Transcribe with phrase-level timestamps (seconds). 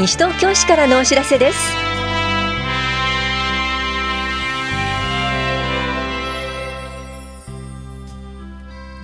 [0.00, 1.58] 西東京市からのお知らせです。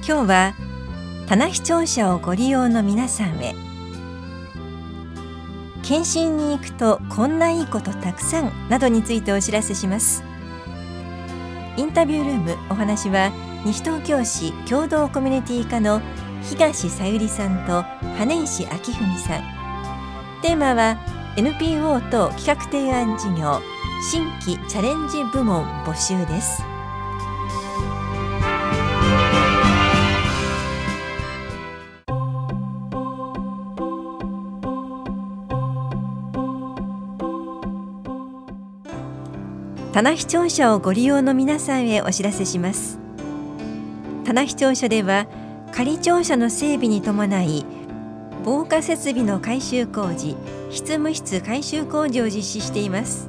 [0.09, 0.55] 今日は
[1.27, 3.55] 棚視聴者をご利用の皆さんへ。
[5.83, 10.25] 検診に行くとこんないいことたくさんなどについてお知らせします。
[11.77, 13.33] インタビュールームお話は
[13.67, 16.01] 西東京市共同コミュニティ課の
[16.43, 17.83] 東さゆりさんと
[18.17, 19.56] 羽石明文さん。
[20.43, 20.99] テーマは
[21.37, 23.61] NPO と企画提案事業
[24.11, 26.63] 新規チャレンジ部門募集です。
[39.93, 42.99] 棚視聴者をご利用の皆さんへお知らせします。
[44.27, 45.27] 棚視聴者では
[45.73, 47.65] 仮庁舎の整備に伴い
[48.47, 50.37] 防火設備の改修工事
[50.71, 53.29] 執務室改修工事を実施しています。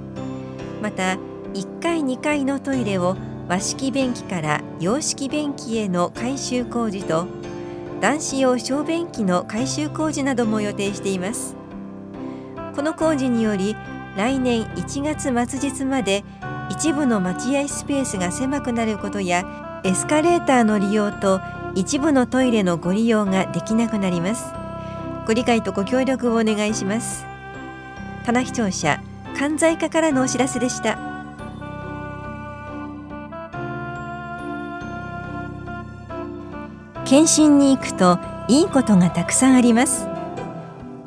[0.79, 1.17] また
[1.55, 7.25] 1階2階のトイレを和式便器から洋式便器への改修工事と
[7.99, 11.55] 男子用小便器の改修工事なども予定しています。
[12.75, 13.75] この工事により
[14.15, 16.23] 来年1月末日まで
[16.69, 21.41] 一部の待合スペースが狭くなることやエスカレーターの利用と
[21.73, 24.56] 一部のトイレのご利用ができなくなります。
[25.27, 27.25] ご理解とご協力をお願いします。
[28.25, 29.03] 棚視聴者
[29.37, 30.97] 関西課からのお知らせでした。
[37.03, 40.07] 検診に行くといいことがたくさんあります。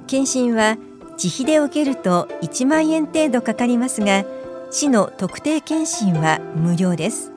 [0.06, 0.76] 検診は
[1.22, 4.26] 自費で受けると1万円程度かかりますが
[4.70, 7.32] 市の特定健診は無料です。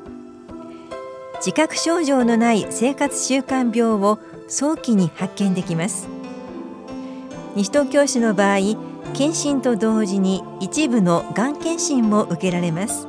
[1.36, 6.13] 自覚症状のない生活習慣病を早期に発見できます。
[7.56, 8.58] 西東京市の場合
[9.14, 13.08] 検診と同時に一部のがん検診も受けられます。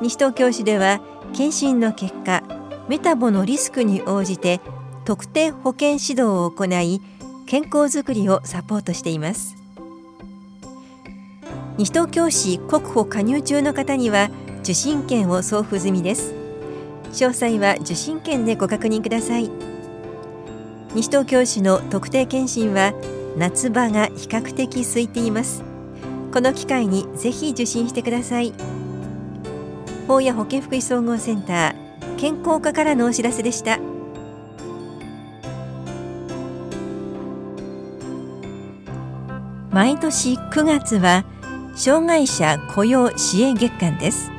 [0.00, 1.00] 西東京市では
[1.32, 2.42] 検診の結果
[2.88, 4.60] メタボのリスクに応じて
[5.04, 7.00] 特定保健指導を行い
[7.46, 9.56] 健康づくりをサポートしています。
[11.78, 14.30] 西東京市国保加入中の方には
[14.60, 16.34] 受信券を送付済みです。
[17.12, 19.75] 詳細は受信券でご確認ください。
[20.96, 22.94] 西東京市の特定健診は
[23.36, 25.62] 夏場が比較的空いています。
[26.32, 28.54] この機会にぜひ受診してください。
[30.08, 33.78] 法や保健福祉総合センター健康課からのお知らせでした。
[39.70, 41.26] 毎年9月は
[41.74, 44.30] 障害者雇用支援月間です。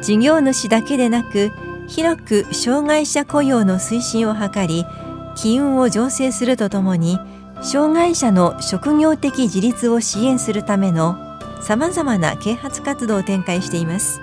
[0.00, 1.52] 事業主だけでなく
[1.86, 4.86] 広く障害者雇用の推進を図り
[5.42, 7.18] 機運を醸成するとともに
[7.62, 11.16] 障害者の職業的自立を支援するための
[11.60, 14.20] さまざまな啓発活動を展開しています。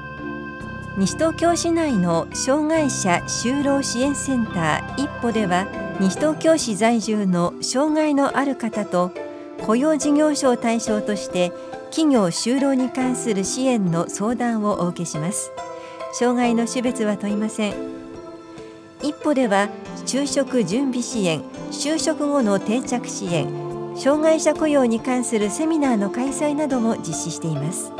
[0.97, 5.67] 西東京市内の障害者就労支援センター一歩では
[5.99, 9.11] 西東京市在住の障害のある方と
[9.65, 11.51] 雇用事業所を対象として
[11.89, 15.51] 企業就労に関する支援の相談をお受けします。
[16.13, 17.73] 障害の種別は問いません。
[19.01, 19.69] 一歩では
[20.09, 21.39] 就職準備支援
[21.69, 23.47] 就職後の定着支援
[23.95, 27.91] 障害者雇用に関するセミナーの開催なども実施しています。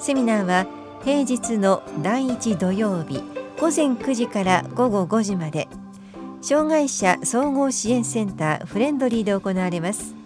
[0.00, 0.66] セミナーは
[1.04, 3.22] 平日の第1土曜日
[3.60, 5.68] 午前9時から午後5時まで。
[6.40, 10.16] 障害者総合支援センターフレンドリーで行われます。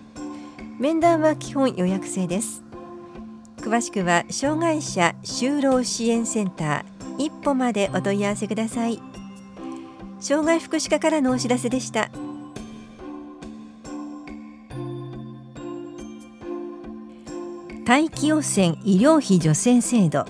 [0.79, 2.63] 面談は基本予約制です。
[3.59, 9.12] 詳しくは障害者就労支援センター一歩までお問い合わせください。
[10.23, 12.09] 障害福祉課からのお知らせでした。
[17.85, 20.25] 大気汚染医療費助成制度。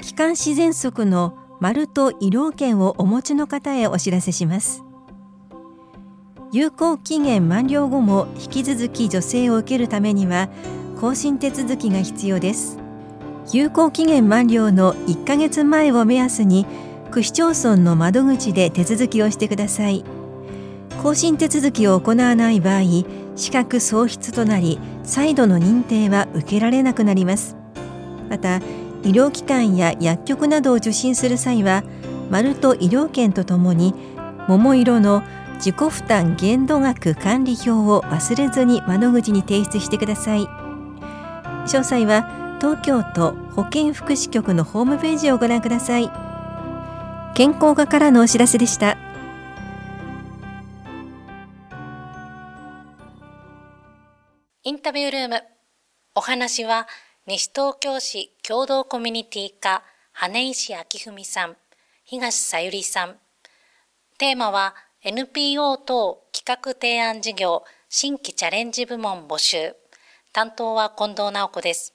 [0.00, 4.84] 気管支喘息の丸と医療券をお持ちの方へお知らせします。
[6.52, 10.48] 有効期限満了後も引き続き助成を受けるためには
[11.00, 12.78] 更新手続きが必要です。
[13.52, 16.64] 有効期限満了の1ヶ月前を目安に
[17.10, 20.04] 区市町村の窓口で手続きをしてください。
[21.02, 22.82] 更新手続きを行わない場合
[23.34, 27.56] 資格喪失となり再度の認定は受けられなくなります。
[28.28, 28.58] また
[29.02, 31.82] 医療機関や薬局などを受診する際は
[32.30, 33.94] 丸と医療券とともに
[34.46, 35.22] 桃色の
[35.54, 40.46] 自己負担限度額管理表を忘れずに窓口に提出してください。
[41.64, 46.29] 詳細は東京都保健福祉局のホームページをご覧ください。
[47.34, 48.98] 健康課からのお知らせでした
[54.62, 55.42] インタビュールーム。
[56.14, 56.86] お話は、
[57.26, 59.82] 西東京市共同コミュニティ課、
[60.12, 61.56] 羽石明文さん、
[62.04, 63.16] 東さゆりさん。
[64.18, 69.74] テーマは、NPO 等企画提案事業新規チャレンジ部門募集。
[70.32, 71.94] 担当は近藤直子です。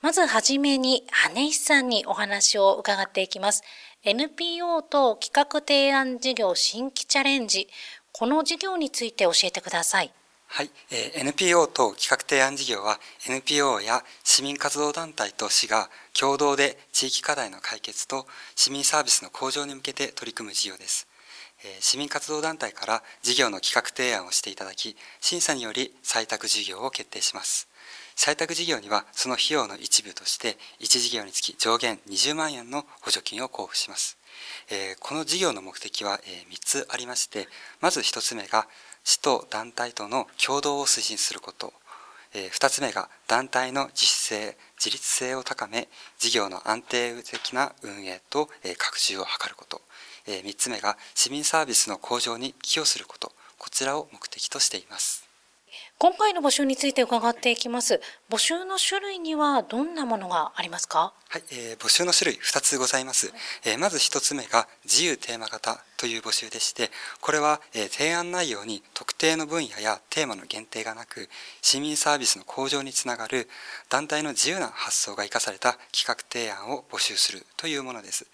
[0.00, 3.62] まずはじめに、羽石さんにお話を伺っていきます。
[4.04, 7.68] NPO と企画提案事業新規チャレンジ、
[8.10, 10.12] この事業について教えてください。
[10.48, 15.88] はい、えー、NPO と企画提案事業は NPO や市民活動団体と市が
[16.18, 18.26] 共同で地域課題の解決と
[18.56, 21.06] 市民サービスの向上に向けて取り組む事業です。
[21.64, 27.68] えー、市民活動団体から事業の企画提案をしていただき、審査により採択事業を決定します。
[28.16, 34.18] 採択事業にはその費用の一部として1事業につき上限20万円の補助金を交付します。
[34.70, 37.48] えー、この事業の目的は、えー、3つありまして、
[37.80, 38.66] まず1つ目が
[39.04, 41.72] 市と団体との共同を推進すること、
[42.34, 45.88] えー、2つ目が団体の自主性、自立性を高め、
[46.18, 49.82] 事業の安定的な運営と、えー、拡充を図ること、
[50.26, 55.31] えー、3つ目が市民サービスの向上に寄与すること、こちらを目的としています。
[56.02, 58.00] 今回の募集について伺っていきます。
[58.32, 61.12] 募集の種類にはどんなものがありますか？
[61.28, 63.30] はい、えー、募集の種類2つございます。
[63.66, 66.90] えー、まず1つ目が自由テーマ型という募集でして、
[67.20, 71.28] これは、えー、提案内容に特定の分野やテーマの限定がなく、
[71.60, 73.50] 市民サービスの向上につながる
[73.90, 78.26] 団体の自由な発想が生かされた企画提案を募集するというものです。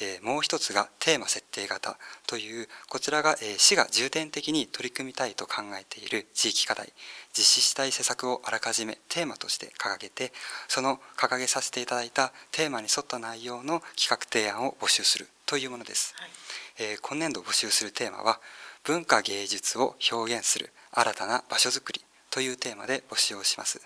[0.00, 6.92] えもう一つがテーマ設定型という、こちらが、え市が重点的に取り組みたいと考えている地域課題、
[7.36, 10.32] 実施したい施策をあらかじめテーマとして掲げて、
[10.68, 16.14] その掲げさせていただいたテーマに沿った内容の企画提案を募集するというものです。
[16.16, 16.30] はい、
[16.78, 18.40] えー、今年度募集するテーマは、
[18.84, 23.80] 文化芸術を表現する新たな場所づくりというテーマで募集をします。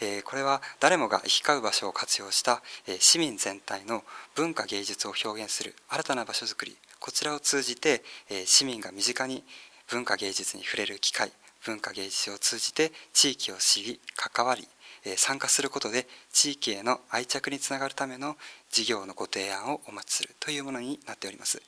[0.00, 4.04] えー、これは誰もが行き交う場所を活用した、えー、市民全体の
[4.34, 9.42] 文化芸術を表現する新たな場所づくり、こちらを通じて、えー、市民が身近に
[9.88, 11.32] 文化芸術に触れる機会、
[11.64, 14.68] 文化芸術を通じて地域を知り、関わり、
[15.16, 18.36] 参加することで地域への愛着につながるための
[18.70, 21.60] 事業のご提案をお待ちするというものになっております。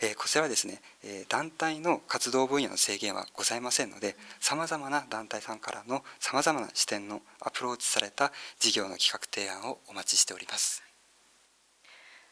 [0.00, 10.82] えこちらはですね、え団体の活動分野の制限はございませんので、さまざまな団体さんからのさまざまな視点のアプローチされた事業の企画提案をお待ちしております。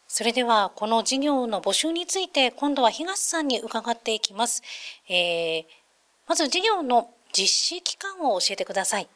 [0.09, 4.63] それでは、この事業の募集について、今度は東さんに伺っていきます。
[5.09, 5.65] えー、
[6.27, 9.09] まず事業の実施期間を教えてください。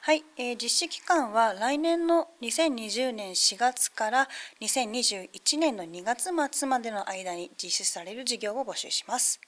[0.00, 4.28] はい、えー、実施期間は来年の2020年4月から
[4.60, 9.40] 2021年の2月末までの間に実施される事業を募集します。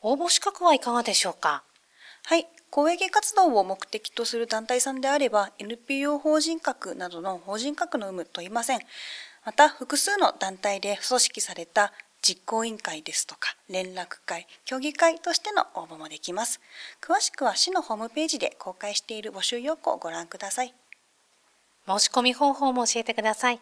[0.00, 1.62] 応募資格はいかがでしょうか？
[2.24, 8.80] はい、公益活動を目的とする団体さんであれば NPO 法人格などの法人格の有無問いません。
[9.44, 11.92] また複数の団体で組織された
[12.22, 16.60] 実行委員会ですとか連絡会、協議会としての応募もできます。
[17.00, 20.74] 詳しくは市のホームページで公開している募集要項をご覧ください。
[21.86, 23.60] 申し込み方法も教えてください。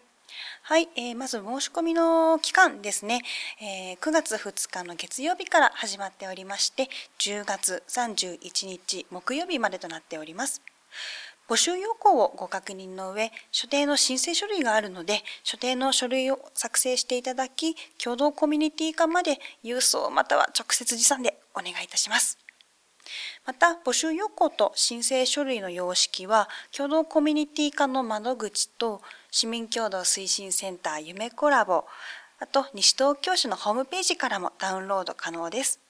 [0.62, 3.22] はい、えー、まず申し込みの期間ですね、
[3.60, 10.62] えー、9月2日の月曜日から始まっておりまして、10月31日木曜日までとなっております。
[11.48, 22.38] 募集要項をご確認の上、所定の申請書類があるので、所定の書類を作成していただき、共同コミュニティ化まで郵送または直接持参でお願いいたします。
[23.44, 29.00] また、募集要項と申請書類の様式は、共同コミュニティ化の窓口と、
[29.30, 31.84] 市民共同推進センター夢コラボ、
[32.40, 35.85] あと、西東京市のホームページからもダウンロード可能です。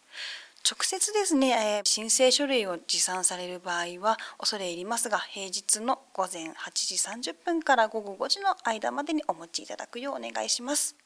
[0.69, 10.97] 直接ですね、えー、申請書類を持参される場合は恐れ入りますが平日の午前8時30分から午後5時の間までにお持ちいただくようお願いします。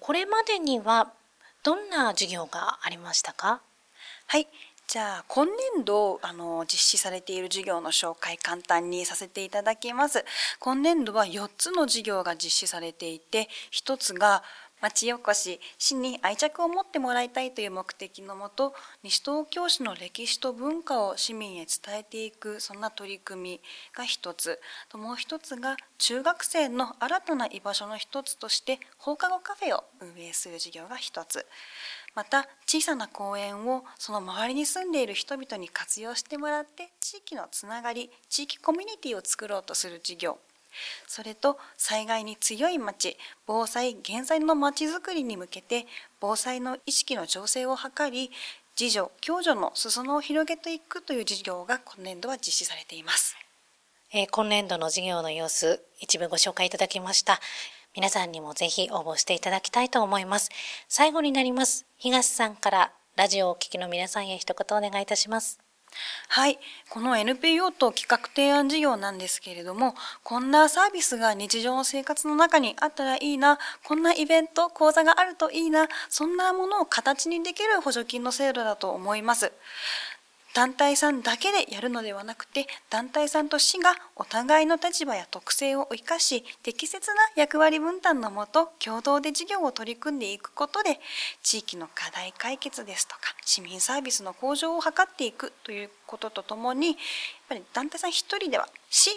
[0.00, 1.12] これまでには
[1.62, 3.60] どんな授業がありましたか？
[4.26, 4.48] はい。
[4.88, 10.24] じゃあ今年度あの実施されている授業の紹介簡単にさせていただきます。
[10.58, 14.42] 今年度は4つの授業が実施されていて1つが
[14.80, 23.60] 町おこし、市に愛着を持ってもらいたいという目的のもと、西東京市の歴史と文化を市民へ伝えていく、そんな取り組み
[23.94, 24.58] が一つ
[24.88, 24.96] と。
[24.96, 31.44] もう一つが、中学生の新たな居場所の一つとして、放課後カフェを運営する事業が一つ。
[32.14, 40.38] また、小さな公園をその周りに住んでいる人々に活用してもらって、地域のつながり、地域コミュニティを作ろうとする事業。
[41.06, 45.86] それと災害に強い町防災減災の町づくりに向けて
[46.20, 48.30] 防災の意識の醸成を図り
[48.76, 53.36] 次女共助の裾野を広げていくという事業が今年度は実施されています
[54.12, 57.40] えー、今年度の事業の様子、一部ご紹介いただきました。
[57.94, 60.50] 皆さんにもぜひ応募していただきたいと思います。
[60.88, 61.86] 最後になります。
[61.96, 65.69] 東さんからラジオをお聞きの皆さんへ一言お願いいたします。
[66.28, 79.52] はい、この NPO と企画提案事業なんですけれども、こんなサービスが日常の生活の中にあったらいいな、こんなイベント、講座があるといいな、そんなものを形にできる補助金の制度だと思います。
[80.52, 90.98] 団体さんだけでやるのではなくて団体さんと市がお互いの立場や特性を生かし適切な役割分担のもと共同で事業を取り組んでいくことで
[91.42, 96.96] 地域の課題解決ですとか市民サービスの向上を図っていくということとともにやっ
[97.48, 99.10] ぱり団体さん一人では市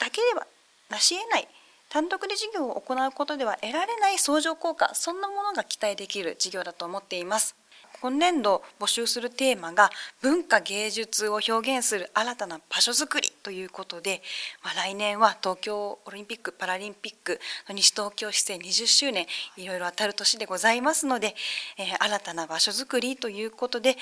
[0.00, 0.46] だけでは
[0.90, 1.48] 成し得ない
[1.90, 7.61] 単独で事業を行うことでは得られない相乗効果そんなものが期待できる事業だと思っています。
[8.02, 9.88] 今年度募集するテーマが
[10.22, 14.22] 文化芸術を表現する新たな場所づくりということで、
[14.64, 21.36] まあ、来年は東京オリンピック・パラリンピックの西東京市政20周年いろいろ当たる年でございますので、
[21.78, 23.96] えー、新たな場所づくりということで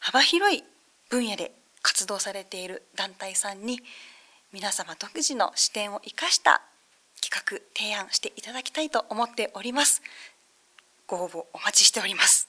[0.00, 0.64] 幅広い
[1.10, 3.80] 分野で活動されている団体さんに
[4.50, 6.62] 皆様独自の視点を生かした
[7.20, 10.00] 企画提案していただきたいと思っております。
[11.06, 12.41] ご応募お待ちしております。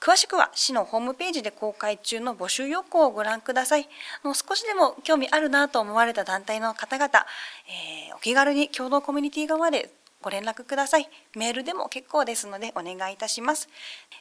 [0.00, 3.86] 詳しくは市のホームページで公開中の募集要項をご覧ください。
[4.24, 7.26] の少しでも興味あるなと思われた団体の方々、
[7.68, 9.90] えー、お気軽に共同コミュニティ側で
[10.22, 11.08] ご連絡ください。
[11.36, 13.68] メールでも結構ですのでお願いいたします。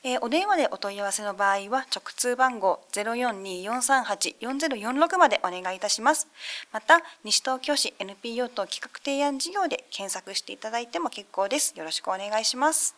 [0.03, 6.27] えー、お電話でお問い合わせの場合は直通番号042-438-4046までお願いいたします。
[6.73, 11.73] また、西東京市 NPO と企画提案事業で検索していただいても結構です。
[11.77, 12.95] よろしくお願いします。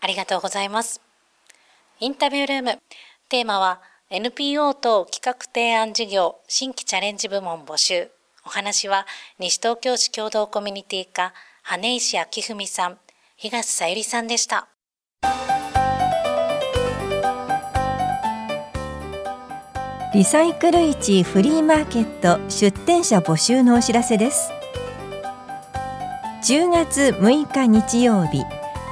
[0.00, 1.09] ありがとうございます。
[2.02, 2.78] インタビュールーム。
[3.28, 8.08] テーマは NPO 等企画提案事業新規チャレンジ部門募集。
[8.46, 9.06] お話は
[9.38, 12.98] 西東京市共同コミュニティ課羽石明文さん、
[13.36, 14.68] 東さゆりさんでした。
[20.14, 24.50] リサイクル市フリーマーケット出店者募集のお知らせです
[26.42, 28.42] 10月6日日曜日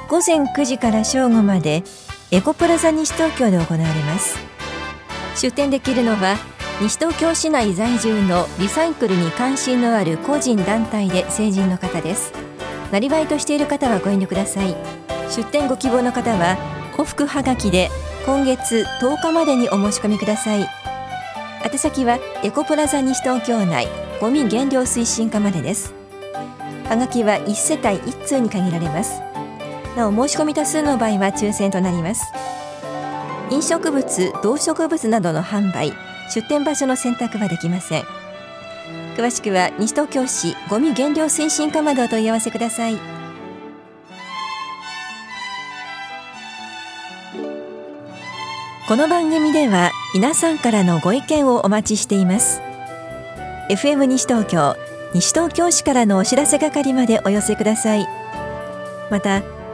[0.07, 1.83] 午前9時から正午まで
[2.31, 4.37] エコプラザ西東京で行われます。
[5.35, 6.37] 出店できるのは
[6.79, 12.31] 西東京市内在住のリサイクルに関心のある個人団体で成人の方です。
[12.91, 14.75] なりわいとしている方はご遠慮ください。
[15.31, 16.57] 出店ご希望の方は
[16.97, 17.89] 往復はがきで
[18.27, 20.67] 今月10日までにお申し込みください。
[21.65, 23.87] 宛先はエコプラザ西東京内
[24.21, 25.95] ゴミ減量推進課までです。
[26.87, 29.28] はがきは1世帯1通に限られます。
[29.95, 32.23] なお申し込み多数の場合は抽選となります。
[33.51, 35.93] 飲食物動植物などの販売
[36.33, 38.03] 出店場所の選択はできません。
[39.17, 42.97] 詳しくは西東京市ごみ減量推進課までお問い合わせください。
[48.87, 52.61] この番組では皆さんからのご意見をお待ちしています。
[53.69, 54.75] FM 西東京
[55.13, 58.07] 西東京市からのお知らせ係までお寄せください。
[59.11, 59.41] また